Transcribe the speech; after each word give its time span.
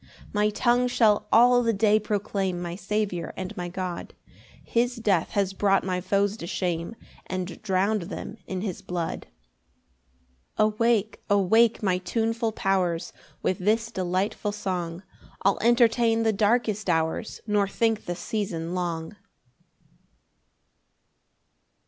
6 0.01 0.21
[My 0.33 0.49
tongue 0.49 0.87
shall 0.87 1.27
all 1.31 1.61
the 1.61 1.73
day 1.73 1.99
proclaim 1.99 2.59
My 2.59 2.75
Saviour 2.75 3.35
and 3.37 3.55
my 3.55 3.69
God; 3.69 4.15
His 4.63 4.95
death 4.95 5.29
has 5.33 5.53
brought 5.53 5.83
my 5.83 6.01
foes 6.01 6.35
to 6.37 6.47
shame, 6.47 6.95
And 7.27 7.61
drown'd 7.61 8.01
them 8.09 8.37
in 8.47 8.61
his 8.61 8.81
blood. 8.81 9.27
7 10.57 10.73
Awake, 10.73 11.21
awake 11.29 11.83
my 11.83 11.99
tuneful 11.99 12.51
powers; 12.51 13.13
With 13.43 13.59
this 13.59 13.91
delightful 13.91 14.53
song 14.53 15.03
I'll 15.43 15.59
entertain 15.61 16.23
the 16.23 16.33
darkest 16.33 16.89
hours, 16.89 17.39
Nor 17.45 17.67
think 17.67 18.05
the 18.05 18.15
season 18.15 18.73
long. 18.73 19.15